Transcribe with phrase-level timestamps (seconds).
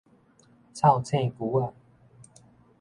[0.73, 1.73] 臭腥龜仔